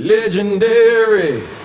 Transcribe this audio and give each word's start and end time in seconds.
Legendary. 0.00 1.59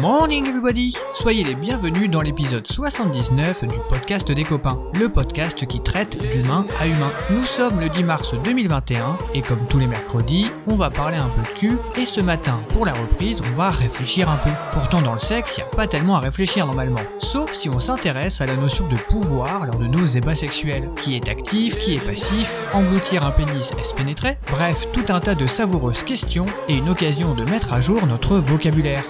Morning 0.00 0.46
everybody 0.48 0.96
Soyez 1.12 1.44
les 1.44 1.54
bienvenus 1.54 2.08
dans 2.08 2.22
l'épisode 2.22 2.66
79 2.66 3.64
du 3.64 3.78
podcast 3.90 4.32
des 4.32 4.44
copains, 4.44 4.78
le 4.98 5.10
podcast 5.10 5.66
qui 5.66 5.80
traite 5.80 6.16
d'humain 6.32 6.66
à 6.80 6.86
humain. 6.86 7.12
Nous 7.28 7.44
sommes 7.44 7.78
le 7.78 7.90
10 7.90 8.04
mars 8.04 8.34
2021 8.42 9.18
et 9.34 9.42
comme 9.42 9.58
tous 9.68 9.78
les 9.78 9.86
mercredis, 9.86 10.46
on 10.66 10.76
va 10.76 10.88
parler 10.88 11.18
un 11.18 11.28
peu 11.28 11.42
de 11.42 11.58
cul 11.58 11.78
et 11.98 12.06
ce 12.06 12.22
matin, 12.22 12.58
pour 12.70 12.86
la 12.86 12.94
reprise, 12.94 13.42
on 13.52 13.56
va 13.56 13.68
réfléchir 13.68 14.30
un 14.30 14.36
peu. 14.36 14.48
Pourtant 14.72 15.02
dans 15.02 15.12
le 15.12 15.18
sexe, 15.18 15.58
il 15.58 15.64
n'y 15.64 15.70
a 15.70 15.76
pas 15.76 15.86
tellement 15.86 16.16
à 16.16 16.20
réfléchir 16.20 16.66
normalement, 16.66 17.00
sauf 17.18 17.52
si 17.52 17.68
on 17.68 17.78
s'intéresse 17.78 18.40
à 18.40 18.46
la 18.46 18.56
notion 18.56 18.88
de 18.88 18.96
pouvoir 18.96 19.66
lors 19.66 19.76
de 19.76 19.86
nos 19.86 20.06
ébats 20.06 20.34
sexuels. 20.34 20.88
Qui 20.96 21.16
est 21.16 21.28
actif, 21.28 21.76
qui 21.76 21.96
est 21.96 22.06
passif, 22.06 22.62
engloutir 22.72 23.26
un 23.26 23.32
pénis, 23.32 23.72
est-ce 23.78 23.94
pénétrer 23.94 24.38
Bref, 24.50 24.88
tout 24.92 25.12
un 25.12 25.20
tas 25.20 25.34
de 25.34 25.46
savoureuses 25.46 26.04
questions 26.04 26.46
et 26.68 26.76
une 26.76 26.88
occasion 26.88 27.34
de 27.34 27.44
mettre 27.50 27.74
à 27.74 27.82
jour 27.82 28.06
notre 28.06 28.36
vocabulaire. 28.36 29.04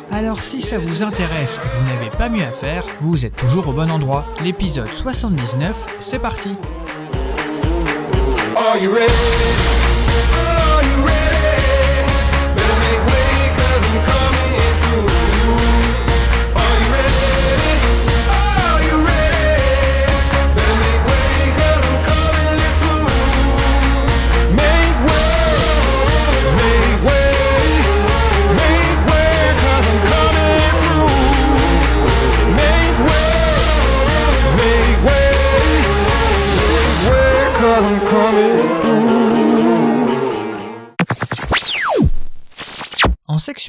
Vous 0.84 1.02
intéresse 1.02 1.60
et 1.64 1.68
que 1.68 1.76
vous 1.76 1.84
n'avez 1.84 2.10
pas 2.10 2.28
mieux 2.28 2.44
à 2.44 2.52
faire, 2.52 2.84
vous 3.00 3.26
êtes 3.26 3.36
toujours 3.36 3.68
au 3.68 3.72
bon 3.72 3.90
endroit. 3.90 4.24
L'épisode 4.44 4.88
79, 4.88 5.96
c'est 6.00 6.18
parti? 6.18 6.56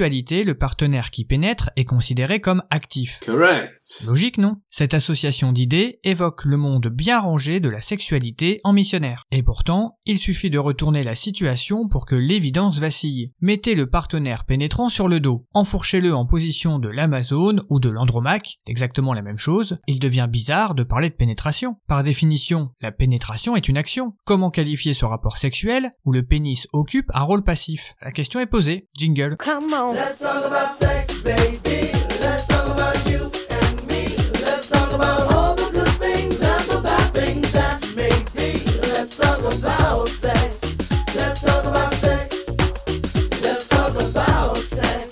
Sexualité, 0.02 0.44
le 0.44 0.56
partenaire 0.56 1.12
qui 1.12 1.26
pénètre 1.26 1.70
est 1.76 1.86
considéré 1.86 2.40
comme 2.40 2.64
actif. 2.72 3.20
Correct. 3.24 3.70
Logique, 4.08 4.40
non? 4.40 4.56
Cette 4.68 4.96
association 4.96 5.52
d'idées 5.52 6.00
évoque 6.04 6.46
le 6.46 6.58
monde 6.58 6.88
bien 6.88 7.20
rangé 7.20 7.60
de 7.60 7.70
la 7.70 7.82
sexualité 7.82 8.62
en 8.64 8.74
missionnaire. 8.74 9.26
Et 9.30 9.44
pourtant, 9.44 10.00
il 10.08 10.18
suffit 10.18 10.50
de 10.50 10.58
retourner 10.58 11.04
la 11.04 11.14
situation 11.14 11.88
pour 11.88 12.08
que 12.08 12.16
l'évidence 12.16 12.80
vacille. 12.80 13.32
Mettez 13.42 13.76
le 13.76 13.92
partenaire 13.92 14.46
pénétrant 14.46 14.90
sur 14.90 15.08
le 15.08 15.20
dos, 15.20 15.46
enfourchez-le 15.54 16.16
en 16.16 16.26
position 16.26 16.80
de 16.80 16.88
l'Amazone 16.88 17.62
ou 17.70 17.80
de 17.80 17.90
l'Andromaque, 17.90 18.58
c'est 18.66 18.72
exactement 18.72 19.14
la 19.14 19.22
même 19.22 19.38
chose, 19.38 19.78
il 19.86 20.00
devient 20.00 20.28
bizarre 20.28 20.74
de 20.74 20.82
parler 20.82 21.12
de 21.12 21.16
pénétration. 21.16 21.78
Par 21.88 22.04
définition, 22.04 22.72
la 22.82 22.92
pénétration 22.92 23.56
est 23.56 23.68
une 23.68 23.78
action. 23.78 24.16
Comment 24.26 24.50
qualifier 24.50 24.94
ce 24.94 25.06
rapport 25.06 25.38
sexuel 25.38 25.92
où 26.06 26.12
le 26.12 26.24
pénis 26.24 26.68
occupe 26.74 27.12
un 27.14 27.22
rôle 27.22 27.44
passif? 27.44 27.94
La 28.02 28.12
question 28.12 28.40
est 28.40 28.48
posée. 28.48 28.90
Jingle. 28.98 29.38
Come 29.38 29.74
on. 29.74 29.91
Let's 29.94 30.20
talk 30.20 30.46
about 30.46 30.72
sex, 30.72 31.22
baby. 31.22 31.92
Let's 32.22 32.48
talk 32.48 32.66
about 32.66 32.96
you 33.10 33.20
and 33.50 33.88
me. 33.88 34.08
Let's 34.40 34.70
talk 34.70 34.94
about 34.94 35.34
all 35.34 35.54
the 35.54 35.70
good 35.74 35.90
things 36.00 36.42
and 36.42 36.64
the 36.72 36.80
bad 36.82 37.14
things 37.14 37.52
that 37.52 37.84
make 37.98 38.24
me. 38.40 38.54
Let's 38.94 39.18
talk 39.18 39.40
about 39.40 40.08
sex. 40.08 40.80
Let's 41.14 41.42
talk 41.42 41.66
about 41.66 41.92
sex. 41.92 42.48
Let's 43.44 43.68
talk 43.68 43.92
about 43.92 44.56
sex. 44.56 45.11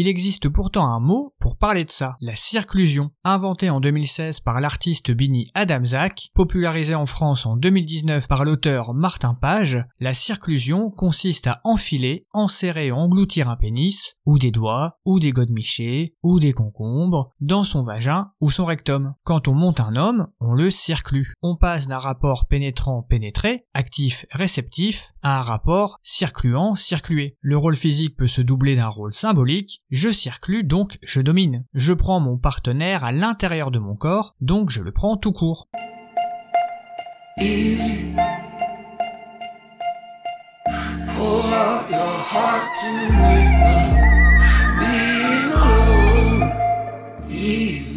Il 0.00 0.06
existe 0.06 0.48
pourtant 0.48 0.86
un 0.86 1.00
mot 1.00 1.34
pour 1.40 1.58
parler 1.58 1.84
de 1.84 1.90
ça, 1.90 2.16
la 2.20 2.36
circlusion. 2.36 3.10
Inventé 3.24 3.68
en 3.68 3.80
2016 3.80 4.38
par 4.38 4.60
l'artiste 4.60 5.10
Bini 5.10 5.50
Adamzak, 5.54 6.28
popularisé 6.36 6.94
en 6.94 7.04
France 7.04 7.46
en 7.46 7.56
2019 7.56 8.28
par 8.28 8.44
l'auteur 8.44 8.94
Martin 8.94 9.34
Page, 9.34 9.84
la 9.98 10.14
circlusion 10.14 10.92
consiste 10.92 11.48
à 11.48 11.60
enfiler, 11.64 12.26
enserrer 12.32 12.86
et 12.86 12.92
engloutir 12.92 13.48
un 13.48 13.56
pénis, 13.56 14.14
ou 14.28 14.38
des 14.38 14.50
doigts, 14.50 14.98
ou 15.06 15.18
des 15.18 15.32
godemichés, 15.32 16.14
ou 16.22 16.38
des 16.38 16.52
concombres, 16.52 17.30
dans 17.40 17.64
son 17.64 17.82
vagin 17.82 18.30
ou 18.42 18.50
son 18.50 18.66
rectum. 18.66 19.14
Quand 19.24 19.48
on 19.48 19.54
monte 19.54 19.80
un 19.80 19.96
homme, 19.96 20.28
on 20.38 20.52
le 20.52 20.68
circlue. 20.68 21.32
On 21.40 21.56
passe 21.56 21.88
d'un 21.88 21.98
rapport 21.98 22.46
pénétrant-pénétré, 22.46 23.64
actif-réceptif, 23.72 25.12
à 25.22 25.38
un 25.38 25.42
rapport 25.42 25.98
circluant-circlué. 26.02 27.38
Le 27.40 27.56
rôle 27.56 27.74
physique 27.74 28.18
peut 28.18 28.26
se 28.26 28.42
doubler 28.42 28.76
d'un 28.76 28.88
rôle 28.88 29.14
symbolique, 29.14 29.80
je 29.90 30.10
circlue 30.10 30.62
donc 30.62 30.98
je 31.02 31.22
domine. 31.22 31.64
Je 31.72 31.94
prends 31.94 32.20
mon 32.20 32.36
partenaire 32.36 33.04
à 33.04 33.12
l'intérieur 33.12 33.70
de 33.70 33.78
mon 33.78 33.96
corps, 33.96 34.36
donc 34.42 34.68
je 34.68 34.82
le 34.82 34.92
prends 34.92 35.16
tout 35.16 35.32
court. 35.32 35.68
Easy. 47.38 47.87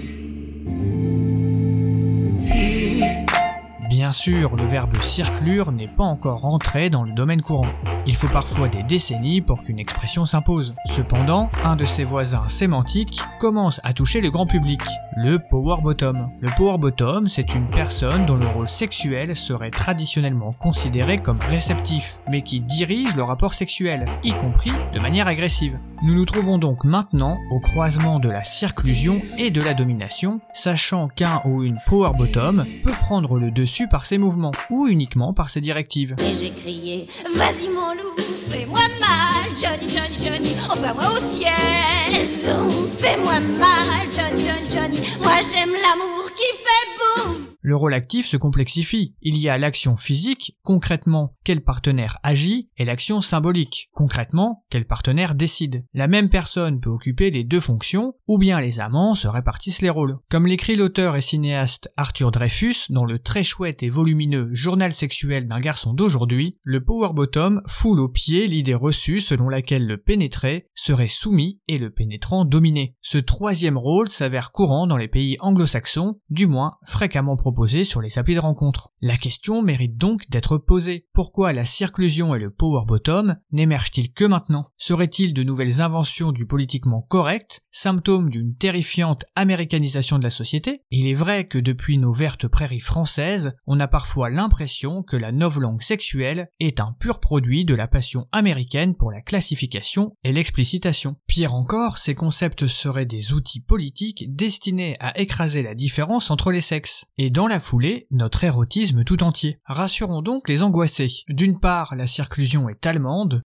Bien 4.12 4.20
sûr, 4.20 4.58
le 4.58 4.66
verbe 4.66 5.02
circlure 5.02 5.72
n'est 5.72 5.88
pas 5.88 6.04
encore 6.04 6.42
rentré 6.42 6.90
dans 6.90 7.06
le 7.06 7.14
domaine 7.14 7.42
courant. 7.42 7.72
Il 8.06 8.14
faut 8.14 8.28
parfois 8.28 8.68
des 8.68 8.84
décennies 8.84 9.40
pour 9.40 9.62
qu'une 9.62 9.80
expression 9.80 10.26
s'impose. 10.26 10.76
Cependant, 10.84 11.50
un 11.64 11.78
de 11.78 11.86
ses 11.86 12.04
voisins 12.04 12.50
sémantiques 12.50 13.22
commence 13.40 13.80
à 13.86 13.94
toucher 13.94 14.20
le 14.20 14.30
grand 14.30 14.46
public, 14.46 14.82
le 15.16 15.40
power 15.40 15.78
bottom. 15.82 16.30
Le 16.42 16.50
power 16.58 16.78
bottom, 16.78 17.28
c'est 17.28 17.56
une 17.56 17.70
personne 17.70 18.26
dont 18.26 18.36
le 18.36 18.48
rôle 18.48 18.68
sexuel 18.68 19.34
serait 19.34 19.72
traditionnellement 19.72 20.52
considéré 20.52 21.18
comme 21.18 21.40
réceptif, 21.50 22.20
mais 22.30 22.42
qui 22.42 22.60
dirige 22.60 23.16
le 23.16 23.24
rapport 23.24 23.54
sexuel, 23.54 24.08
y 24.24 24.34
compris 24.34 24.74
de 24.94 25.00
manière 25.00 25.28
agressive. 25.28 25.80
Nous 26.04 26.16
nous 26.16 26.26
trouvons 26.26 26.58
donc 26.58 26.84
maintenant 26.84 27.38
au 27.52 27.60
croisement 27.60 28.20
de 28.20 28.28
la 28.28 28.44
circlusion 28.44 29.22
et 29.38 29.52
de 29.52 29.62
la 29.62 29.76
domination, 29.76 30.42
sachant 30.52 31.08
qu'un 31.08 31.44
ou 31.46 31.64
une 31.64 31.78
power 31.86 32.12
bottom 32.18 32.66
peut 32.84 32.92
prendre 32.92 33.38
le 33.38 33.52
dessus 33.52 33.88
par 33.88 34.01
ses 34.06 34.18
mouvements, 34.18 34.52
ou 34.70 34.88
uniquement 34.88 35.34
par 35.34 35.50
ses 35.50 35.62
directives. 35.62 36.16
Et 36.20 36.34
j'ai 36.34 36.52
crié 36.52 37.08
Vas-y 37.36 37.70
mon 37.70 37.94
loup, 37.94 38.16
fais-moi 38.50 38.80
mal 39.00 39.56
Johnny, 39.56 39.90
Johnny, 39.90 40.18
Johnny, 40.20 40.56
envoie-moi 40.70 41.12
au 41.16 41.20
ciel 41.20 42.28
Zoom, 42.28 42.88
fais-moi 43.00 43.40
mal 43.60 44.08
Johnny, 44.12 44.44
Johnny, 44.44 44.72
Johnny 44.72 45.00
Moi 45.22 45.36
j'aime 45.52 45.72
l'amour 45.72 46.32
qui 46.36 46.44
fait 46.58 47.26
boum 47.28 47.51
Le 47.64 47.76
rôle 47.76 47.94
actif 47.94 48.26
se 48.26 48.38
complexifie. 48.38 49.14
Il 49.22 49.38
y 49.38 49.48
a 49.48 49.60
l'action 49.60 49.96
physique, 49.96 50.58
concrètement 50.64 51.36
quel 51.44 51.62
partenaire 51.62 52.18
agit, 52.24 52.72
et 52.78 52.86
l'action 52.86 53.22
symbolique, 53.22 53.90
concrètement 53.94 54.66
quel 54.72 54.86
partenaire 54.86 55.36
décide. 55.36 55.86
La 55.94 56.08
même 56.08 56.30
personne 56.30 56.80
peut 56.80 56.90
occuper 56.90 57.30
les 57.30 57.44
deux 57.44 57.60
fonctions, 57.60 58.16
ou 58.28 58.40
bien 58.40 58.60
les 58.60 58.80
amants 58.80 59.14
se 59.14 59.28
répartissent 59.28 59.84
les 59.84 59.92
rôles. 59.92 60.18
Comme 60.28 60.48
l'écrit 60.48 60.76
l'auteur 60.76 61.16
et 61.16 61.22
cinéaste 61.22 61.94
Arthur 61.98 62.32
Dreyfus 62.32 62.88
dans 62.90 63.06
le 63.06 63.20
très 63.20 63.44
chouette 63.44 63.84
et 63.84 63.90
volumineux 63.90 64.50
Journal 64.54 64.92
sexuel 64.92 65.48
d'un 65.48 65.60
garçon 65.60 65.94
d'aujourd'hui, 65.94 66.58
le 66.64 66.84
power 66.84 67.14
bottom 67.14 67.62
foule 67.68 68.00
au 68.00 68.10
pied 68.10 68.48
l'idée 68.48 68.74
reçue 68.74 69.20
selon 69.20 69.50
laquelle 69.50 69.86
le 69.86 69.98
pénétré 70.00 70.68
serait 70.74 71.08
soumis 71.08 71.60
et 71.68 71.78
le 71.78 71.92
pénétrant 71.92 72.44
dominé. 72.44 72.96
Ce 73.02 73.20
troisième 73.20 73.78
rôle 73.78 74.10
s'avère 74.10 74.52
courant 74.52 74.88
dans 74.88 74.98
les 74.98 75.08
pays 75.08 75.38
anglo-saxons, 75.42 76.20
du 76.32 76.48
moins 76.48 76.78
fréquemment 76.88 77.36
proposé 77.36 77.51
sur 77.84 78.02
les 78.02 78.18
applis 78.18 78.36
de 78.36 78.40
rencontre. 78.40 78.90
La 79.02 79.16
question 79.16 79.62
mérite 79.62 79.98
donc 79.98 80.30
d'être 80.30 80.58
posée. 80.58 81.08
Pourquoi 81.14 81.54
la 81.54 81.66
circlusion 81.66 82.34
et 82.34 82.40
le 82.40 82.50
power 82.50 82.86
bottom 82.86 83.36
n'émergent-ils 83.52 84.12
que 84.12 84.26
maintenant? 84.26 84.66
Serait-il 84.78 85.34
de 85.34 85.44
nouvelles 85.44 85.82
inventions 85.82 86.32
du 86.32 86.46
politiquement 86.46 87.02
correct, 87.02 87.62
symptôme 87.72 88.30
d'une 88.30 88.56
terrifiante 88.56 89.26
américanisation 89.36 90.18
de 90.18 90.24
la 90.24 90.30
société? 90.30 90.82
Il 90.90 91.08
est 91.08 91.14
vrai 91.14 91.48
que 91.48 91.60
depuis 91.60 91.98
nos 91.98 92.12
vertes 92.12 92.48
prairies 92.48 92.80
françaises, 92.80 93.54
on 93.68 93.80
a 93.80 93.88
parfois 93.88 94.30
l'impression 94.30 95.04
que 95.04 95.18
la 95.18 95.32
novlangue 95.32 95.82
sexuelle 95.82 96.50
est 96.60 96.80
un 96.80 96.96
pur 97.00 97.20
produit 97.20 97.66
de 97.66 97.76
la 97.76 97.88
passion 97.88 98.28
américaine 98.32 98.96
pour 98.96 99.12
la 99.12 99.22
classification 99.22 100.16
et 100.24 100.32
l'explicitation. 100.32 101.16
Pire 101.28 101.54
encore, 101.54 101.98
ces 101.98 102.16
concepts 102.16 102.68
seraient 102.68 103.06
des 103.06 103.34
outils 103.34 103.62
politiques 103.62 104.36
destinés 104.36 104.96
à 105.00 105.18
écraser 105.20 105.64
la 105.64 105.76
différence 105.76 106.32
entre 106.32 106.52
les 106.52 106.62
sexes, 106.62 107.06
et 107.18 107.30
dans 107.30 107.41
la 107.48 107.60
foulée, 107.60 108.08
notre 108.12 108.44
érotisme 108.44 109.04
tout 109.04 109.24
entier. 109.24 109.60
Rassurons 109.66 110.22
donc 110.22 110.50
les 110.50 110.64
angoissés. 110.64 111.24
D'une 111.28 111.60
part, 111.60 111.96
la 111.96 112.08
circlusion 112.08 112.70
est 112.70 112.86
allemande, 112.86 113.42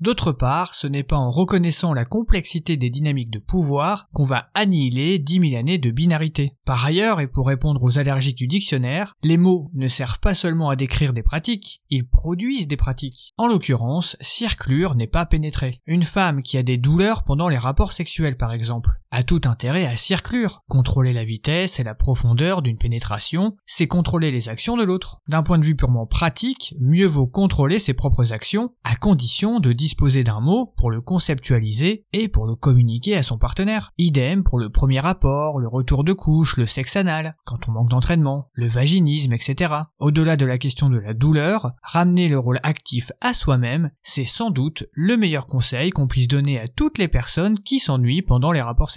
D'autre 0.00 0.30
part, 0.30 0.76
ce 0.76 0.86
n'est 0.86 1.02
pas 1.02 1.16
en 1.16 1.28
reconnaissant 1.28 1.92
la 1.92 2.04
complexité 2.04 2.76
des 2.76 2.88
dynamiques 2.88 3.32
de 3.32 3.40
pouvoir 3.40 4.06
qu'on 4.14 4.22
va 4.22 4.48
annihiler 4.54 5.18
10 5.18 5.50
000 5.50 5.60
années 5.60 5.78
de 5.78 5.90
binarité. 5.90 6.52
Par 6.64 6.84
ailleurs, 6.86 7.20
et 7.20 7.26
pour 7.26 7.48
répondre 7.48 7.82
aux 7.82 7.98
allergiques 7.98 8.38
du 8.38 8.46
dictionnaire, 8.46 9.14
les 9.24 9.36
mots 9.36 9.70
ne 9.74 9.88
servent 9.88 10.20
pas 10.20 10.34
seulement 10.34 10.70
à 10.70 10.76
décrire 10.76 11.12
des 11.12 11.24
pratiques, 11.24 11.80
ils 11.90 12.08
produisent 12.08 12.68
des 12.68 12.76
pratiques. 12.76 13.32
En 13.38 13.48
l'occurrence, 13.48 14.16
circlure 14.20 14.94
n'est 14.94 15.08
pas 15.08 15.26
pénétrer. 15.26 15.80
Une 15.84 16.04
femme 16.04 16.44
qui 16.44 16.58
a 16.58 16.62
des 16.62 16.78
douleurs 16.78 17.24
pendant 17.24 17.48
les 17.48 17.58
rapports 17.58 17.92
sexuels 17.92 18.36
par 18.36 18.52
exemple, 18.52 18.90
a 19.10 19.22
tout 19.22 19.40
intérêt 19.44 19.86
à 19.86 19.96
circlure. 19.96 20.60
Contrôler 20.68 21.12
la 21.12 21.24
vitesse 21.24 21.80
et 21.80 21.84
la 21.84 21.94
profondeur 21.94 22.62
d'une 22.62 22.78
pénétration, 22.78 23.56
c'est 23.66 23.86
contrôler 23.86 24.30
les 24.30 24.48
actions 24.48 24.76
de 24.76 24.84
l'autre. 24.84 25.18
D'un 25.28 25.42
point 25.42 25.58
de 25.58 25.64
vue 25.64 25.76
purement 25.76 26.06
pratique, 26.06 26.74
mieux 26.80 27.06
vaut 27.06 27.26
contrôler 27.26 27.78
ses 27.78 27.94
propres 27.94 28.32
actions, 28.32 28.70
à 28.84 28.96
condition 28.96 29.60
de 29.60 29.72
disposer 29.72 30.24
d'un 30.24 30.40
mot 30.40 30.72
pour 30.76 30.90
le 30.90 31.00
conceptualiser 31.00 32.04
et 32.12 32.28
pour 32.28 32.46
le 32.46 32.54
communiquer 32.54 33.16
à 33.16 33.22
son 33.22 33.38
partenaire. 33.38 33.92
Idem 33.98 34.44
pour 34.44 34.58
le 34.58 34.70
premier 34.70 35.00
rapport, 35.00 35.58
le 35.58 35.68
retour 35.68 36.04
de 36.04 36.12
couche, 36.12 36.56
le 36.56 36.66
sexe 36.66 36.96
anal, 36.96 37.36
quand 37.44 37.68
on 37.68 37.72
manque 37.72 37.90
d'entraînement, 37.90 38.48
le 38.52 38.66
vaginisme, 38.66 39.32
etc. 39.32 39.74
Au-delà 39.98 40.36
de 40.36 40.46
la 40.46 40.58
question 40.58 40.90
de 40.90 40.98
la 40.98 41.14
douleur, 41.14 41.72
ramener 41.82 42.28
le 42.28 42.38
rôle 42.38 42.60
actif 42.62 43.12
à 43.20 43.32
soi-même, 43.32 43.90
c'est 44.02 44.24
sans 44.24 44.50
doute 44.50 44.84
le 44.92 45.16
meilleur 45.16 45.46
conseil 45.46 45.90
qu'on 45.90 46.08
puisse 46.08 46.28
donner 46.28 46.58
à 46.58 46.68
toutes 46.68 46.98
les 46.98 47.08
personnes 47.08 47.58
qui 47.58 47.78
s'ennuient 47.78 48.22
pendant 48.22 48.52
les 48.52 48.62
rapports 48.62 48.90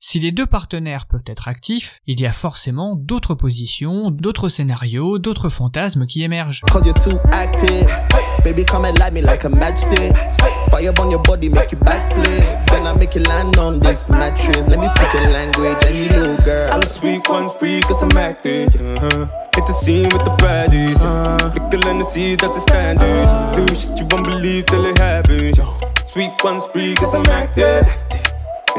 Si 0.00 0.18
les 0.20 0.32
deux 0.32 0.46
partenaires 0.46 1.06
peuvent 1.06 1.24
être 1.26 1.48
actifs, 1.48 2.00
il 2.06 2.20
y 2.20 2.26
a 2.26 2.32
forcément 2.32 2.96
d'autres 2.96 3.34
positions, 3.34 4.10
d'autres 4.10 4.48
scénarios, 4.48 5.18
d'autres 5.18 5.48
fantasmes 5.48 6.06
qui 6.06 6.22
émergent. 6.22 6.62
Hit 19.56 19.64
the 19.64 19.72
scene 19.72 20.02
with 20.12 20.22
the 20.22 20.36
baddies. 20.36 20.98
The 21.70 22.36
that's 22.36 22.54
the 22.54 22.60
standard. 22.60 23.56
Do 23.56 23.74
shit 23.74 23.98
you 23.98 24.06
won't 24.10 24.24
believe 24.24 24.66
till 24.66 24.84
it 24.84 24.98
happens. 24.98 25.58
Sweet 26.12 26.32
one, 26.44 26.60
cause 26.94 27.14
I'm. 27.14 28.05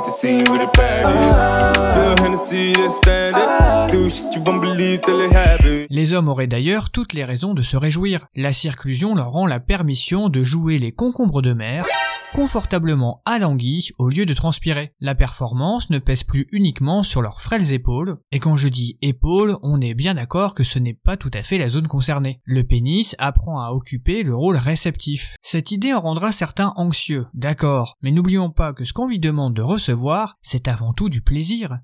Hit 0.07 0.13
the 0.13 0.19
scene 0.19 0.51
with 0.51 0.61
the 0.61 0.71
baddies. 0.77 1.97
Lil' 1.97 2.15
Hennessy, 2.23 2.73
that's 2.73 2.95
standard. 2.95 3.91
Do 3.91 4.09
shit 4.09 4.33
you 4.33 4.41
won't 4.41 4.61
believe 4.61 5.01
till 5.01 5.19
it 5.21 5.31
happens. 5.33 5.87
Les 5.89 6.13
hommes 6.13 6.29
auraient 6.29 6.47
d'ailleurs 6.47 6.89
toutes 6.91 7.13
les 7.13 7.25
raisons 7.25 7.53
de 7.53 7.61
se 7.61 7.75
réjouir. 7.75 8.27
La 8.35 8.53
circlusion 8.53 9.15
leur 9.15 9.31
rend 9.31 9.45
la 9.45 9.59
permission 9.59 10.29
de 10.29 10.43
jouer 10.43 10.77
les 10.77 10.91
concombres 10.91 11.41
de 11.41 11.53
mer 11.53 11.85
confortablement 12.33 13.21
alanguis 13.25 13.91
au 13.97 14.09
lieu 14.09 14.25
de 14.25 14.33
transpirer. 14.33 14.93
La 14.99 15.15
performance 15.15 15.89
ne 15.89 15.99
pèse 15.99 16.23
plus 16.23 16.47
uniquement 16.51 17.03
sur 17.03 17.21
leurs 17.21 17.41
frêles 17.41 17.73
épaules, 17.73 18.17
et 18.31 18.39
quand 18.39 18.57
je 18.57 18.67
dis 18.67 18.97
épaules, 19.01 19.57
on 19.61 19.81
est 19.81 19.93
bien 19.93 20.15
d'accord 20.15 20.53
que 20.53 20.63
ce 20.63 20.79
n'est 20.79 20.93
pas 20.93 21.17
tout 21.17 21.31
à 21.33 21.43
fait 21.43 21.57
la 21.57 21.67
zone 21.67 21.87
concernée. 21.87 22.41
Le 22.43 22.63
pénis 22.63 23.15
apprend 23.19 23.61
à 23.61 23.71
occuper 23.71 24.23
le 24.23 24.35
rôle 24.35 24.57
réceptif. 24.57 25.35
Cette 25.41 25.71
idée 25.71 25.93
en 25.93 26.01
rendra 26.01 26.31
certains 26.31 26.73
anxieux, 26.75 27.27
d'accord, 27.33 27.95
mais 28.01 28.11
n'oublions 28.11 28.49
pas 28.49 28.73
que 28.73 28.83
ce 28.83 28.93
qu'on 28.93 29.07
lui 29.07 29.19
demande 29.19 29.53
de 29.53 29.61
recevoir, 29.61 30.37
c'est 30.41 30.67
avant 30.67 30.93
tout 30.93 31.09
du 31.09 31.21
plaisir. 31.21 31.79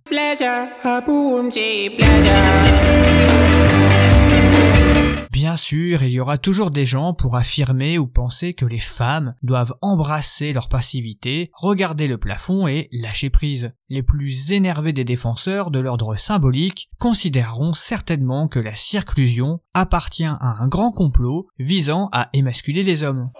Bien 5.31 5.55
sûr, 5.55 6.03
il 6.03 6.11
y 6.11 6.19
aura 6.19 6.37
toujours 6.37 6.71
des 6.71 6.85
gens 6.85 7.13
pour 7.13 7.35
affirmer 7.35 7.97
ou 7.97 8.07
penser 8.07 8.53
que 8.53 8.65
les 8.65 8.79
femmes 8.79 9.35
doivent 9.43 9.73
embrasser 9.81 10.42
leur 10.51 10.67
passivité, 10.67 11.51
regarder 11.53 12.07
le 12.07 12.17
plafond 12.17 12.67
et 12.67 12.89
lâcher 12.91 13.29
prise. 13.29 13.71
Les 13.89 14.03
plus 14.03 14.51
énervés 14.51 14.93
des 14.93 15.05
défenseurs 15.05 15.71
de 15.71 15.79
l'ordre 15.79 16.15
symbolique 16.15 16.89
considéreront 16.99 17.73
certainement 17.73 18.47
que 18.47 18.59
la 18.59 18.75
circlusion 18.75 19.61
appartient 19.73 20.25
à 20.25 20.57
un 20.59 20.67
grand 20.67 20.91
complot 20.91 21.47
visant 21.59 22.09
à 22.11 22.29
émasculer 22.33 22.83
les 22.83 23.03
hommes. 23.03 23.31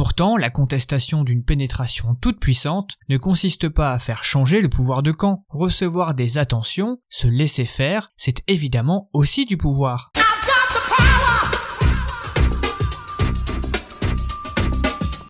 Pourtant, 0.00 0.38
la 0.38 0.48
contestation 0.48 1.24
d'une 1.24 1.44
pénétration 1.44 2.14
toute 2.14 2.40
puissante 2.40 2.96
ne 3.10 3.18
consiste 3.18 3.68
pas 3.68 3.92
à 3.92 3.98
faire 3.98 4.24
changer 4.24 4.62
le 4.62 4.70
pouvoir 4.70 5.02
de 5.02 5.12
camp. 5.12 5.44
Recevoir 5.50 6.14
des 6.14 6.38
attentions, 6.38 6.96
se 7.10 7.26
laisser 7.26 7.66
faire, 7.66 8.10
c'est 8.16 8.42
évidemment 8.48 9.10
aussi 9.12 9.44
du 9.44 9.58
pouvoir. 9.58 10.10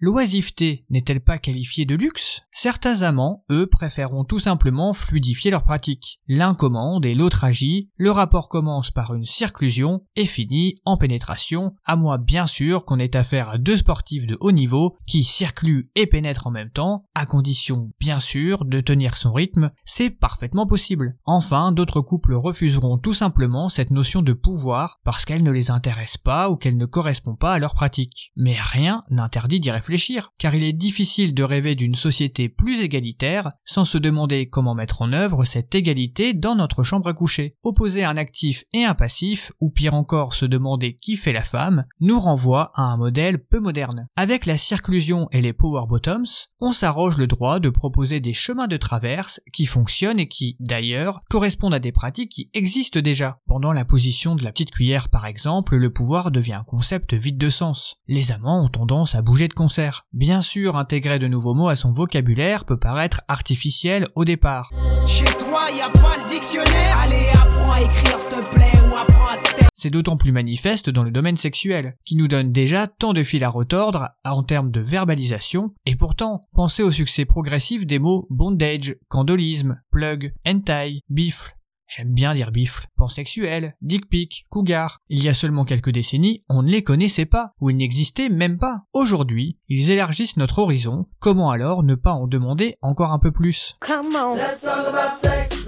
L'oisiveté 0.03 0.87
n'est-elle 0.89 1.21
pas 1.21 1.39
qualifiée 1.39 1.85
de 1.85 1.95
luxe? 1.95 2.41
Certains 2.63 3.01
amants, 3.01 3.43
eux, 3.51 3.67
préféreront 3.67 4.25
tout 4.25 4.39
simplement 4.39 4.93
fluidifier 4.93 5.51
leur 5.51 5.63
pratique. 5.63 6.21
L'un 6.29 6.53
commande 6.53 7.07
et 7.07 7.15
l'autre 7.15 7.45
agit, 7.45 7.89
le 7.97 8.11
rapport 8.11 8.51
commence 8.51 8.91
par 8.91 9.15
une 9.15 9.25
circlusion 9.25 10.03
et 10.15 10.27
finit 10.27 10.75
en 10.85 10.99
pénétration, 10.99 11.73
à 11.87 11.97
moins 11.97 12.19
bien 12.19 12.47
sûr 12.47 12.85
qu'on 12.85 12.99
ait 12.99 13.17
affaire 13.17 13.49
à 13.49 13.57
deux 13.57 13.79
sportifs 13.79 14.27
de 14.27 14.37
haut 14.41 14.53
niveau 14.53 14.99
qui 15.07 15.25
circluent 15.25 15.91
et 15.95 16.05
pénètrent 16.05 16.49
en 16.49 16.51
même 16.51 16.69
temps, 16.71 17.01
à 17.15 17.25
condition 17.25 17.93
bien 17.99 18.19
sûr 18.19 18.67
de 18.67 18.81
tenir 18.81 19.17
son 19.17 19.33
rythme, 19.33 19.71
c'est 19.87 20.11
parfaitement 20.11 20.67
possible. 20.67 21.17
Enfin, 21.25 21.73
d'autres 21.73 22.03
couples 22.03 22.35
refuseront 22.35 22.99
tout 22.99 23.15
simplement 23.15 23.71
cette 23.71 23.91
notion 23.91 24.21
de 24.21 24.35
pouvoir 24.35 25.01
parce 25.03 25.25
qu'elle 25.25 25.45
ne 25.45 25.51
les 25.51 25.71
intéresse 25.71 26.19
pas 26.19 26.51
ou 26.51 26.57
qu'elle 26.57 26.77
ne 26.77 26.85
correspond 26.85 27.37
pas 27.37 27.55
à 27.55 27.59
leur 27.59 27.73
pratique. 27.73 28.33
Mais 28.37 28.57
rien 28.59 29.03
n'interdit 29.09 29.61
d'y 29.61 29.71
réfléchir, 29.71 30.35
car 30.37 30.55
il 30.55 30.65
est 30.65 30.75
difficile 30.75 31.33
de 31.33 31.43
rêver 31.43 31.75
d'une 31.75 31.95
société 31.95 32.50
plus 32.51 32.83
égalitaire 32.83 33.53
sans 33.65 33.85
se 33.85 33.99
demander 33.99 34.49
comment 34.49 34.75
mettre 34.75 35.03
en 35.03 35.13
œuvre 35.13 35.45
cette 35.45 35.75
égalité 35.75 36.35
dans 36.35 36.55
notre 36.55 36.83
chambre 36.83 37.09
à 37.09 37.15
coucher. 37.15 37.57
Opposer 37.63 38.05
un 38.05 38.17
actif 38.17 38.65
et 38.73 38.85
un 38.85 38.95
passif, 38.95 39.53
ou 39.61 39.71
pire 39.71 39.95
encore 39.95 40.35
se 40.35 40.47
demander 40.47 40.97
qui 40.97 41.17
fait 41.17 41.33
la 41.33 41.43
femme, 41.43 41.85
nous 42.01 42.19
renvoie 42.19 42.73
à 42.75 42.83
un 42.83 42.97
modèle 42.97 43.45
peu 43.45 43.61
moderne. 43.61 44.07
Avec 44.17 44.47
la 44.47 44.57
circlusion 44.57 45.29
et 45.33 45.41
les 45.41 45.53
power 45.53 45.87
bottoms, 45.89 46.49
on 46.61 46.73
s'arroge 46.73 47.17
le 47.17 47.27
droit 47.27 47.61
de 47.61 47.71
proposer 47.71 48.21
des 48.21 48.33
chemins 48.33 48.69
de 48.69 48.77
traverse 48.77 49.41
qui 49.53 49.67
fonctionnent 49.67 50.19
et 50.19 50.29
qui, 50.29 50.57
d'ailleurs, 50.61 51.23
correspondent 51.31 51.75
à 51.75 51.79
des 51.79 51.93
pratiques 51.93 52.33
qui 52.33 52.51
existent 52.55 53.01
déjà. 53.01 53.39
Pendant 53.47 53.73
la 53.73 53.85
position 53.85 54.35
de 54.35 54.45
la 54.45 54.53
petite 54.53 54.71
cuillère 54.71 55.09
par 55.09 55.27
exemple, 55.27 55.77
le 55.77 55.93
pouvoir 55.93 56.31
devient 56.31 56.55
un 56.55 56.65
concept 56.65 57.15
vide 57.15 57.39
de 57.39 57.49
sens. 57.49 57.97
Les 58.09 58.33
amants 58.33 58.65
ont 58.65 58.69
tendance 58.69 59.15
à 59.15 59.23
bouger 59.23 59.49
de 59.49 59.55
concert. 59.55 60.07
Bien 60.13 60.41
sûr, 60.41 60.77
intégrer 60.77 61.19
de 61.19 61.29
nouveaux 61.29 61.55
mots 61.55 61.69
à 61.69 61.77
son 61.77 61.93
vocabulaire 61.93 62.30
peut 62.67 62.79
paraître 62.79 63.23
artificiel 63.29 64.07
au 64.15 64.25
départ. 64.25 64.73
Chez 65.07 65.25
toi, 65.25 65.71
y 65.71 65.81
a 65.81 65.91
pas 65.91 66.17
le 66.17 66.29
dictionnaire. 66.29 66.99
Allez, 66.99 67.29
apprends 67.33 67.73
à 67.73 67.81
écrire, 67.81 68.21
s'il 68.21 68.31
te 68.31 68.55
plaît, 68.55 68.73
ou 68.91 68.97
apprends 68.97 69.29
à 69.29 69.37
te 69.37 69.65
C'est 69.75 69.91
d'autant 69.91 70.17
plus 70.17 70.33
manifeste 70.33 70.91
dans 70.91 71.03
le 71.03 71.11
domaine 71.11 71.37
sexuel, 71.37 71.97
qui 72.05 72.17
nous 72.17 72.29
donne 72.29 72.53
déjà 72.53 72.87
tant 72.87 73.13
de 73.13 73.23
fil 73.23 73.45
à 73.45 73.49
retordre 73.49 74.11
en 74.25 74.43
termes 74.43 74.71
de 74.71 74.81
verbalisation, 74.81 75.73
et 75.87 75.97
pourtant, 75.97 76.41
pensez 76.53 76.83
au 76.83 76.91
succès 76.91 77.25
progressif 77.25 77.87
des 77.87 77.99
mots 77.99 78.27
bondage, 78.31 78.97
candolisme, 79.09 79.81
plug, 79.91 80.33
hentai, 80.47 81.03
bifle, 81.09 81.53
J'aime 81.93 82.15
bien 82.15 82.35
dire 82.35 82.53
bifle, 82.53 82.87
pansexuel, 82.97 83.75
dick 83.83 84.09
pic, 84.09 84.47
cougar. 84.49 85.01
Il 85.09 85.25
y 85.25 85.29
a 85.29 85.35
seulement 85.35 85.65
quelques 85.65 85.91
décennies, 85.91 86.41
on 86.49 86.63
ne 86.63 86.71
les 86.71 86.85
connaissait 86.85 87.27
pas, 87.27 87.53
ou 87.61 87.71
ils 87.71 87.77
n'existaient 87.77 88.29
même 88.29 88.59
pas. 88.59 88.83
Aujourd'hui, 88.93 89.59
ils 89.69 89.91
élargissent 89.91 90.37
notre 90.37 90.61
horizon, 90.61 91.07
comment 91.19 91.51
alors 91.51 91.83
ne 91.83 91.97
pas 91.97 92.13
en 92.13 92.29
demander 92.29 92.77
encore 92.81 93.11
un 93.11 93.19
peu 93.19 93.33
plus? 93.33 93.75
Come 93.81 94.15
on. 94.15 94.37
Let's 94.37 94.61
talk 94.61 94.87
about 94.87 95.13
sex, 95.13 95.65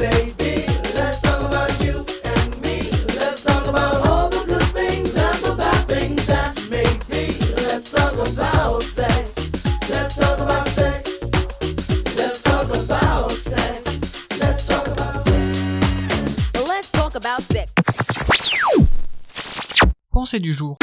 Du 20.31 20.53
jour. 20.53 20.79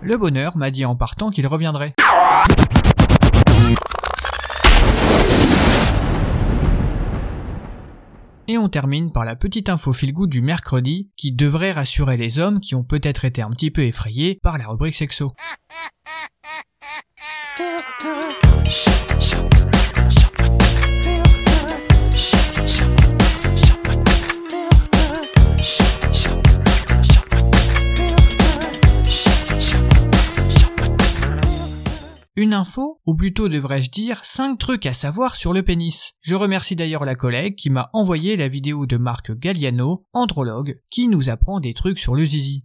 Le 0.00 0.16
bonheur 0.16 0.56
m'a 0.56 0.70
dit 0.70 0.84
en 0.84 0.94
partant 0.94 1.30
qu'il 1.30 1.46
reviendrait. 1.48 1.92
Et 8.46 8.58
on 8.58 8.68
termine 8.68 9.10
par 9.10 9.24
la 9.24 9.34
petite 9.34 9.68
info 9.68 9.92
feel 9.92 10.14
du 10.28 10.40
mercredi 10.40 11.10
qui 11.16 11.32
devrait 11.32 11.72
rassurer 11.72 12.16
les 12.16 12.38
hommes 12.38 12.60
qui 12.60 12.76
ont 12.76 12.84
peut-être 12.84 13.24
été 13.24 13.42
un 13.42 13.50
petit 13.50 13.72
peu 13.72 13.82
effrayés 13.82 14.38
par 14.40 14.56
la 14.56 14.68
rubrique 14.68 14.94
sexo. 14.94 15.32
Info, 32.52 33.00
ou 33.06 33.14
plutôt 33.14 33.48
devrais-je 33.48 33.90
dire 33.90 34.24
5 34.24 34.58
trucs 34.58 34.86
à 34.86 34.92
savoir 34.92 35.36
sur 35.36 35.52
le 35.52 35.62
pénis. 35.62 36.14
Je 36.20 36.34
remercie 36.34 36.76
d'ailleurs 36.76 37.04
la 37.04 37.14
collègue 37.14 37.54
qui 37.54 37.70
m'a 37.70 37.90
envoyé 37.92 38.36
la 38.36 38.48
vidéo 38.48 38.86
de 38.86 38.96
Marc 38.96 39.32
Galliano, 39.32 40.06
andrologue, 40.12 40.80
qui 40.90 41.08
nous 41.08 41.30
apprend 41.30 41.60
des 41.60 41.74
trucs 41.74 41.98
sur 41.98 42.14
le 42.14 42.24
zizi. 42.24 42.64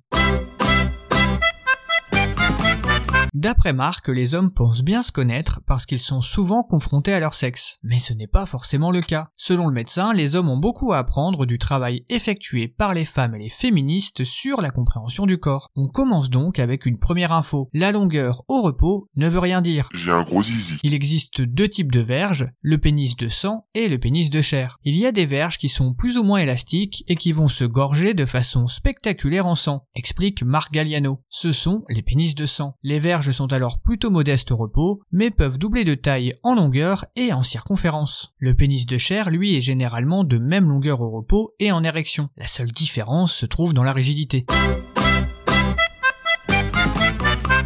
D'après 3.39 3.71
Marc, 3.71 4.07
les 4.07 4.33
hommes 4.33 4.51
pensent 4.51 4.81
bien 4.81 5.03
se 5.03 5.11
connaître 5.11 5.61
parce 5.67 5.85
qu'ils 5.85 5.99
sont 5.99 6.21
souvent 6.21 6.63
confrontés 6.63 7.13
à 7.13 7.19
leur 7.19 7.35
sexe. 7.35 7.77
Mais 7.83 7.99
ce 7.99 8.13
n'est 8.13 8.25
pas 8.25 8.47
forcément 8.47 8.89
le 8.89 9.01
cas. 9.01 9.27
Selon 9.35 9.67
le 9.67 9.75
médecin, 9.75 10.11
les 10.11 10.35
hommes 10.35 10.49
ont 10.49 10.57
beaucoup 10.57 10.91
à 10.91 10.97
apprendre 10.97 11.45
du 11.45 11.59
travail 11.59 12.03
effectué 12.09 12.67
par 12.67 12.95
les 12.95 13.05
femmes 13.05 13.35
et 13.35 13.43
les 13.43 13.51
féministes 13.51 14.23
sur 14.23 14.59
la 14.59 14.71
compréhension 14.71 15.27
du 15.27 15.37
corps. 15.37 15.69
On 15.75 15.87
commence 15.87 16.31
donc 16.31 16.57
avec 16.57 16.87
une 16.87 16.97
première 16.97 17.31
info. 17.31 17.69
La 17.73 17.91
longueur 17.91 18.41
au 18.47 18.63
repos 18.63 19.07
ne 19.15 19.29
veut 19.29 19.37
rien 19.37 19.61
dire. 19.61 19.87
J'ai 19.93 20.09
un 20.09 20.23
gros 20.23 20.41
zizi. 20.41 20.73
Il 20.81 20.95
existe 20.95 21.43
deux 21.43 21.69
types 21.69 21.91
de 21.91 22.01
verges, 22.01 22.47
le 22.63 22.79
pénis 22.79 23.17
de 23.17 23.29
sang 23.29 23.67
et 23.75 23.87
le 23.87 23.99
pénis 23.99 24.31
de 24.31 24.41
chair. 24.41 24.79
Il 24.83 24.97
y 24.97 25.05
a 25.05 25.11
des 25.11 25.27
verges 25.27 25.59
qui 25.59 25.69
sont 25.69 25.93
plus 25.93 26.17
ou 26.17 26.23
moins 26.23 26.39
élastiques 26.39 27.03
et 27.07 27.13
qui 27.13 27.33
vont 27.33 27.49
se 27.49 27.65
gorger 27.65 28.15
de 28.15 28.25
façon 28.25 28.65
spectaculaire 28.65 29.45
en 29.45 29.53
sang, 29.53 29.85
explique 29.93 30.41
Marc 30.41 30.73
Galliano. 30.73 31.21
Ce 31.29 31.51
sont 31.51 31.83
les 31.87 32.01
pénis 32.01 32.33
de 32.33 32.47
sang. 32.47 32.73
Les 32.81 32.97
verges 32.97 33.26
sont 33.31 33.53
alors 33.53 33.79
plutôt 33.79 34.09
modestes 34.09 34.51
au 34.51 34.57
repos, 34.57 35.01
mais 35.11 35.31
peuvent 35.31 35.57
doubler 35.57 35.83
de 35.83 35.95
taille 35.95 36.33
en 36.43 36.55
longueur 36.55 37.05
et 37.15 37.33
en 37.33 37.41
circonférence. 37.41 38.33
Le 38.37 38.55
pénis 38.55 38.85
de 38.85 38.97
chair, 38.97 39.29
lui, 39.29 39.55
est 39.55 39.61
généralement 39.61 40.23
de 40.23 40.37
même 40.37 40.67
longueur 40.67 41.01
au 41.01 41.09
repos 41.09 41.51
et 41.59 41.71
en 41.71 41.83
érection. 41.83 42.29
La 42.37 42.47
seule 42.47 42.71
différence 42.71 43.33
se 43.33 43.45
trouve 43.45 43.73
dans 43.73 43.83
la 43.83 43.93
rigidité. 43.93 44.45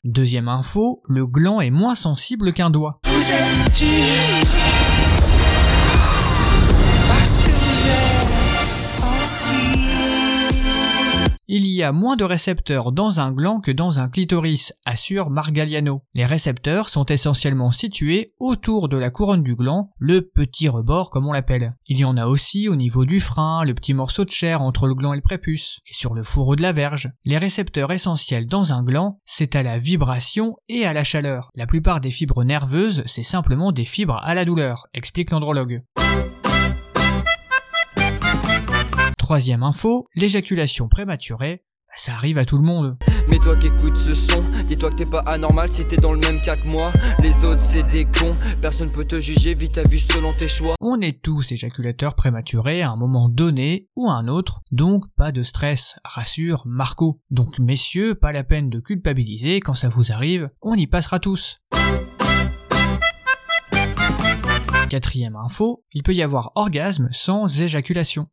Deuxième 0.04 0.48
info, 0.48 1.02
le 1.08 1.28
gland 1.28 1.62
est 1.62 1.70
moins 1.70 1.96
sensible 1.96 2.54
qu'un 2.54 2.70
doigt. 2.70 3.00
Il 11.54 11.68
y 11.68 11.84
a 11.84 11.92
moins 11.92 12.16
de 12.16 12.24
récepteurs 12.24 12.94
dans 12.94 13.20
un 13.20 13.34
gland 13.34 13.60
que 13.60 13.72
dans 13.72 14.00
un 14.00 14.08
clitoris, 14.08 14.72
assure 14.86 15.30
Margaliano. 15.30 16.02
Les 16.14 16.26
récepteurs 16.26 16.88
sont 16.88 17.04
essentiellement 17.04 17.72
situés 17.72 18.34
autour 18.40 18.88
de 18.88 18.96
la 18.96 19.10
couronne 19.10 19.44
du 19.44 19.58
gland, 19.58 19.92
le 20.00 20.22
petit 20.22 20.70
rebord 20.70 21.10
comme 21.10 21.28
on 21.28 21.34
l'appelle. 21.34 21.76
Il 21.88 21.98
y 21.98 22.06
en 22.06 22.16
a 22.16 22.26
aussi 22.26 22.70
au 22.70 22.78
niveau 22.78 23.04
du 23.04 23.20
frein, 23.20 23.66
le 23.66 23.74
petit 23.74 23.94
morceau 23.94 24.24
de 24.24 24.30
chair 24.30 24.62
entre 24.62 24.88
le 24.88 24.96
gland 24.96 25.12
et 25.12 25.18
le 25.18 25.22
prépuce, 25.22 25.82
et 25.88 25.94
sur 25.94 26.14
le 26.14 26.24
fourreau 26.24 26.56
de 26.56 26.62
la 26.62 26.72
verge. 26.72 27.12
Les 27.26 27.38
récepteurs 27.38 27.92
essentiels 27.92 28.48
dans 28.48 28.72
un 28.72 28.82
gland, 28.82 29.20
c'est 29.26 29.58
à 29.58 29.62
la 29.62 29.78
vibration 29.78 30.56
et 30.70 30.86
à 30.86 30.94
la 30.94 31.04
chaleur. 31.04 31.50
La 31.56 31.68
plupart 31.68 32.00
des 32.00 32.12
fibres 32.12 32.46
nerveuses, 32.46 33.04
c'est 33.06 33.24
simplement 33.24 33.74
des 33.74 33.84
fibres 33.84 34.22
à 34.24 34.36
la 34.36 34.46
douleur, 34.46 34.88
explique 34.94 35.32
l'andrologue. 35.32 35.84
Troisième 39.32 39.64
info, 39.64 40.10
l'éjaculation 40.14 40.90
prématurée, 40.90 41.64
ça 41.96 42.12
arrive 42.16 42.38
à 42.38 42.44
tout 42.44 42.58
le 42.58 42.66
monde. 42.66 42.98
Mais 43.30 43.40
toi 43.40 43.54
qui 43.54 43.68
écoutes 43.68 43.96
ce 43.96 44.14
son, 44.14 44.44
dis-toi 44.68 44.90
que 44.90 44.96
t'es 44.96 45.06
pas 45.06 45.22
anormal 45.26 45.72
si 45.72 45.86
t'es 45.86 45.96
dans 45.96 46.12
le 46.12 46.20
même 46.20 46.42
cas 46.42 46.58
que 46.58 46.68
moi. 46.68 46.92
Les 47.22 47.34
autres 47.46 47.62
c'est 47.62 47.84
des 47.84 48.04
cons, 48.04 48.36
personne 48.62 48.92
peut 48.92 49.06
te 49.06 49.22
juger, 49.22 49.54
vis 49.54 49.72
ta 49.72 49.84
vie 49.84 50.02
selon 50.02 50.34
tes 50.34 50.50
choix. 50.50 50.76
On 50.82 51.00
est 51.00 51.22
tous 51.22 51.54
éjaculateurs 51.54 52.16
prématurés 52.16 52.82
à 52.82 52.92
un 52.92 52.98
moment 52.98 53.30
donné 53.30 53.88
ou 53.96 54.10
à 54.10 54.16
un 54.16 54.28
autre, 54.28 54.60
donc 54.70 55.06
pas 55.16 55.32
de 55.32 55.44
stress, 55.44 55.98
rassure 56.04 56.64
Marco. 56.66 57.22
Donc 57.30 57.58
messieurs, 57.58 58.16
pas 58.16 58.34
la 58.34 58.44
peine 58.44 58.70
de 58.70 58.82
culpabiliser 58.82 59.62
quand 59.62 59.76
ça 59.76 59.88
vous 59.88 60.12
arrive, 60.12 60.50
on 60.62 60.74
y 60.74 60.88
passera 60.88 61.22
tous. 61.22 61.62
Quatrième 64.92 65.38
info, 65.38 65.86
il 65.94 66.04
peut 66.04 66.14
y 66.14 66.22
avoir 66.22 66.52
orgasme 66.56 67.08
sans 67.12 67.62
éjaculation. 67.62 68.28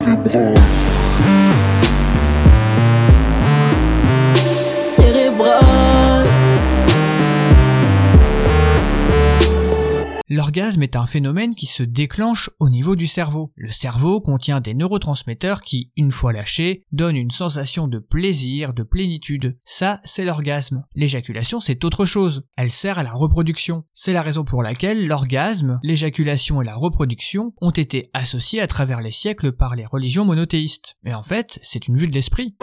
L'orgasme 10.31 10.83
est 10.83 10.95
un 10.95 11.07
phénomène 11.07 11.55
qui 11.55 11.65
se 11.65 11.83
déclenche 11.83 12.51
au 12.61 12.69
niveau 12.69 12.97
du 12.97 13.07
cerveau. 13.07 13.51
Le 13.57 13.71
cerveau 13.71 14.21
contient 14.21 14.61
des 14.61 14.75
neurotransmetteurs 14.75 15.63
qui, 15.63 15.91
une 15.97 16.13
fois 16.13 16.35
lâchés, 16.35 16.85
donnent 16.93 17.17
une 17.17 17.31
sensation 17.31 17.89
de 17.89 17.99
plaisir, 17.99 18.75
de 18.75 18.83
plénitude. 18.83 19.59
Ça, 19.65 20.01
c'est 20.05 20.27
l'orgasme. 20.27 20.85
L'éjaculation, 20.95 21.61
c'est 21.61 21.83
autre 21.83 22.05
chose. 22.05 22.45
Elle 22.59 22.71
sert 22.71 22.99
à 22.99 23.03
la 23.03 23.13
reproduction. 23.13 23.85
C'est 23.95 24.13
la 24.13 24.23
raison 24.23 24.45
pour 24.45 24.63
laquelle 24.63 25.07
l'orgasme, 25.07 25.81
l'éjaculation 25.83 26.61
et 26.61 26.67
la 26.67 26.77
reproduction 26.77 27.55
ont 27.63 27.71
été 27.71 28.11
associés 28.13 28.61
à 28.61 28.67
travers 28.67 29.01
les 29.01 29.13
siècles 29.13 29.53
par 29.53 29.77
les 29.77 29.87
religions 29.87 30.27
monothéistes. 30.27 30.97
Mais 31.05 31.15
en 31.15 31.23
fait, 31.23 31.59
c'est 31.63 31.89
une 31.89 31.97
vue 31.97 32.07
de 32.07 32.15
l'esprit. 32.15 32.55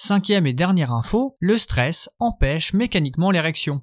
Cinquième 0.00 0.46
et 0.46 0.52
dernière 0.52 0.92
info, 0.92 1.36
le 1.40 1.56
stress 1.56 2.08
empêche 2.20 2.72
mécaniquement 2.72 3.30
l'érection. 3.32 3.82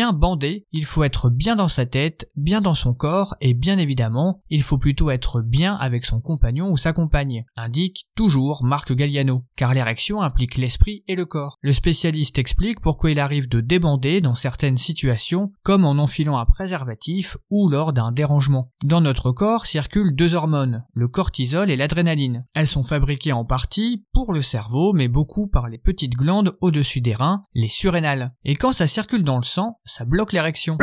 Bien 0.00 0.14
bander, 0.14 0.66
il 0.72 0.86
faut 0.86 1.04
être 1.04 1.28
bien 1.28 1.56
dans 1.56 1.68
sa 1.68 1.84
tête, 1.84 2.26
bien 2.34 2.62
dans 2.62 2.72
son 2.72 2.94
corps 2.94 3.36
et 3.42 3.52
bien 3.52 3.76
évidemment, 3.76 4.40
il 4.48 4.62
faut 4.62 4.78
plutôt 4.78 5.10
être 5.10 5.42
bien 5.42 5.74
avec 5.74 6.06
son 6.06 6.22
compagnon 6.22 6.70
ou 6.70 6.78
sa 6.78 6.94
compagne, 6.94 7.44
indique 7.54 8.06
toujours 8.14 8.64
Marc 8.64 8.94
Galliano, 8.94 9.44
car 9.56 9.74
l'érection 9.74 10.22
implique 10.22 10.56
l'esprit 10.56 11.04
et 11.06 11.16
le 11.16 11.26
corps. 11.26 11.58
Le 11.60 11.72
spécialiste 11.72 12.38
explique 12.38 12.80
pourquoi 12.80 13.10
il 13.10 13.20
arrive 13.20 13.46
de 13.46 13.60
débander 13.60 14.22
dans 14.22 14.34
certaines 14.34 14.78
situations, 14.78 15.52
comme 15.64 15.84
en 15.84 15.98
enfilant 15.98 16.38
un 16.38 16.46
préservatif 16.46 17.36
ou 17.50 17.68
lors 17.68 17.92
d'un 17.92 18.10
dérangement. 18.10 18.72
Dans 18.82 19.02
notre 19.02 19.32
corps 19.32 19.66
circulent 19.66 20.14
deux 20.14 20.34
hormones, 20.34 20.82
le 20.94 21.08
cortisol 21.08 21.70
et 21.70 21.76
l'adrénaline. 21.76 22.46
Elles 22.54 22.66
sont 22.66 22.82
fabriquées 22.82 23.32
en 23.32 23.44
partie 23.44 24.06
pour 24.14 24.32
le 24.32 24.40
cerveau, 24.40 24.94
mais 24.94 25.08
beaucoup 25.08 25.46
par 25.46 25.68
les 25.68 25.76
petites 25.76 26.14
glandes 26.14 26.56
au-dessus 26.62 27.02
des 27.02 27.14
reins, 27.14 27.44
les 27.54 27.68
surrénales. 27.68 28.34
Et 28.46 28.54
quand 28.54 28.72
ça 28.72 28.86
circule 28.86 29.24
dans 29.24 29.36
le 29.36 29.44
sang, 29.44 29.76
ça 29.90 30.04
bloque 30.04 30.32
l'érection. 30.32 30.78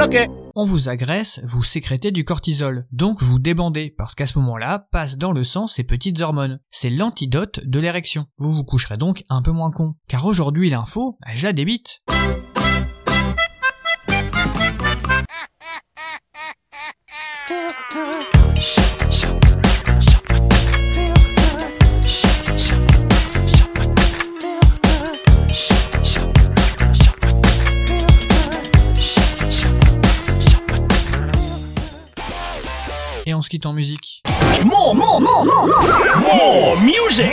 On 0.56 0.64
vous 0.64 0.90
agresse, 0.90 1.40
vous 1.46 1.64
sécrétez 1.64 2.12
du 2.12 2.26
cortisol, 2.26 2.86
donc 2.92 3.24
vous 3.24 3.40
débandez, 3.40 3.94
parce 3.98 4.16
qu'à 4.16 4.26
ce 4.26 4.38
moment-là, 4.40 4.88
passent 4.92 5.18
dans 5.18 5.32
le 5.32 5.46
sang 5.46 5.66
ces 5.66 5.86
petites 5.86 6.20
hormones. 6.20 6.60
C'est 6.70 6.90
l'antidote 6.90 7.62
de 7.64 7.80
l'érection. 7.80 8.26
Vous 8.38 8.50
vous 8.50 8.66
coucherez 8.66 8.98
donc 8.98 9.24
un 9.30 9.42
peu 9.42 9.52
moins 9.52 9.72
con. 9.72 9.96
Car 10.10 10.26
aujourd'hui 10.26 10.70
l'info, 10.70 11.18
bah, 11.26 11.32
je 11.34 11.46
la 11.46 11.54
débite. 11.54 12.02
on 33.38 33.42
se 33.44 33.50
quitte 33.50 33.68
en 33.68 33.74
musique. 33.74 34.24
More, 34.66 34.96
more, 34.96 35.22
more, 35.22 35.46
more, 35.46 35.68
more, 35.68 36.36
more 36.36 36.82
music. 36.82 37.26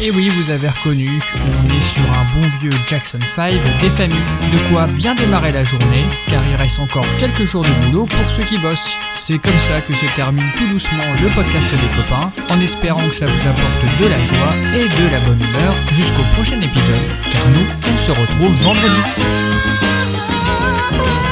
Et 0.00 0.12
oui, 0.12 0.28
vous 0.28 0.50
avez 0.50 0.68
reconnu, 0.68 1.20
on 1.34 1.76
est 1.76 1.80
sur 1.80 2.04
un 2.04 2.24
bon 2.32 2.48
vieux 2.60 2.70
Jackson 2.86 3.18
5 3.26 3.80
des 3.80 3.90
familles. 3.90 4.18
De 4.52 4.58
quoi 4.70 4.86
bien 4.86 5.16
démarrer 5.16 5.50
la 5.50 5.64
journée, 5.64 6.04
car 6.28 6.40
il 6.48 6.54
reste 6.54 6.78
encore 6.78 7.04
quelques 7.18 7.44
jours 7.44 7.64
de 7.64 7.72
boulot 7.84 8.06
pour 8.06 8.28
ceux 8.30 8.44
qui 8.44 8.58
bossent. 8.58 8.96
C'est 9.12 9.38
comme 9.38 9.58
ça 9.58 9.80
que 9.80 9.92
se 9.94 10.06
termine 10.14 10.52
tout 10.56 10.68
doucement 10.68 11.02
le 11.20 11.28
podcast 11.30 11.68
des 11.68 11.96
copains, 11.96 12.30
en 12.48 12.60
espérant 12.60 13.08
que 13.08 13.14
ça 13.14 13.26
vous 13.26 13.48
apporte 13.48 13.98
de 13.98 14.06
la 14.06 14.22
joie 14.22 14.54
et 14.76 14.88
de 14.88 15.10
la 15.10 15.18
bonne 15.18 15.42
humeur 15.42 15.74
jusqu'au 15.90 16.22
prochain 16.34 16.60
épisode, 16.60 17.02
car 17.32 17.42
nous, 17.48 17.92
on 17.92 17.98
se 17.98 18.12
retrouve 18.12 18.52
vendredi. 18.62 19.97
love. 20.90 21.27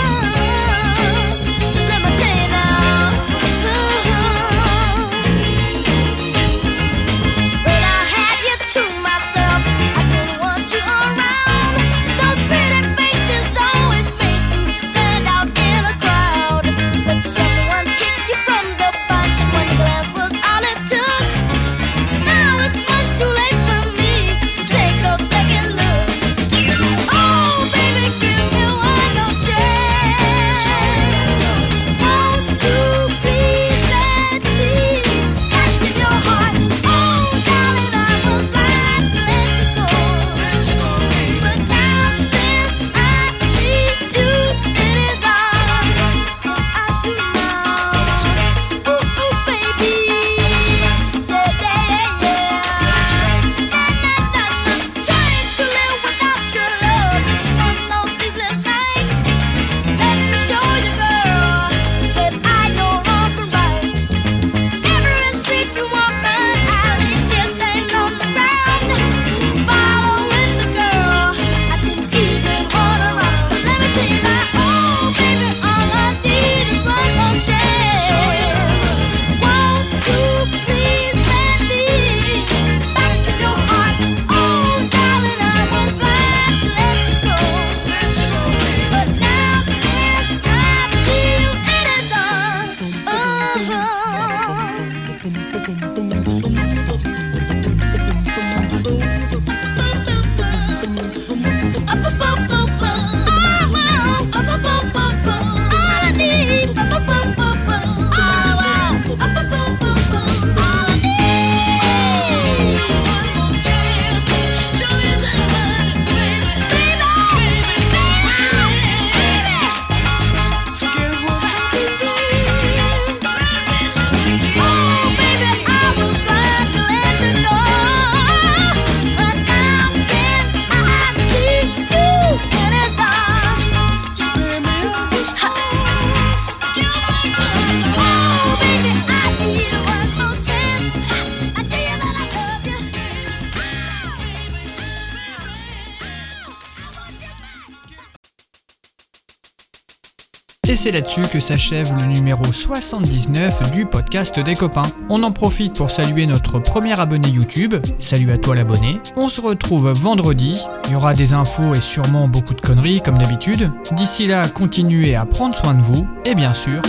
Et 150.68 150.74
c'est 150.74 150.90
là-dessus 150.90 151.22
que 151.28 151.38
s'achève 151.38 151.96
le 151.96 152.06
numéro 152.06 152.44
79 152.44 153.70
du 153.70 153.86
podcast 153.86 154.40
des 154.40 154.56
copains. 154.56 154.90
On 155.08 155.22
en 155.22 155.30
profite 155.30 155.74
pour 155.74 155.90
saluer 155.90 156.26
notre 156.26 156.58
premier 156.58 156.98
abonné 156.98 157.28
YouTube. 157.28 157.76
Salut 158.00 158.32
à 158.32 158.38
toi 158.38 158.56
l'abonné. 158.56 159.00
On 159.14 159.28
se 159.28 159.40
retrouve 159.40 159.88
vendredi. 159.90 160.60
Il 160.86 160.92
y 160.92 160.96
aura 160.96 161.14
des 161.14 161.34
infos 161.34 161.74
et 161.74 161.80
sûrement 161.80 162.26
beaucoup 162.26 162.54
de 162.54 162.60
conneries 162.60 163.00
comme 163.00 163.16
d'habitude. 163.16 163.70
D'ici 163.92 164.26
là, 164.26 164.48
continuez 164.48 165.14
à 165.14 165.24
prendre 165.24 165.54
soin 165.54 165.74
de 165.74 165.82
vous. 165.82 166.04
Et 166.24 166.34
bien 166.34 166.52
sûr, 166.52 166.82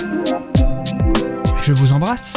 je 1.61 1.71
vous 1.71 1.93
embrasse. 1.93 2.33